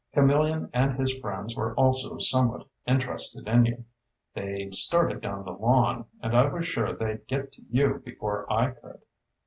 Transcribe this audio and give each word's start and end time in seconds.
"Camillion 0.13 0.71
and 0.73 0.93
his 0.99 1.13
friends 1.13 1.55
were 1.55 1.75
also 1.75 2.17
somewhat 2.17 2.65
interested 2.87 3.47
in 3.47 3.65
you. 3.67 3.85
They 4.33 4.71
started 4.71 5.21
down 5.21 5.43
the 5.45 5.51
lawn, 5.51 6.05
and 6.23 6.35
I 6.35 6.49
was 6.51 6.65
sure 6.67 6.91
they'd 6.95 7.27
get 7.27 7.51
to 7.51 7.61
you 7.69 8.01
before 8.03 8.51
I 8.51 8.71
could. 8.71 9.03